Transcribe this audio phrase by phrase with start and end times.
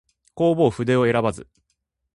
[0.35, 1.47] 弘法筆を選ばず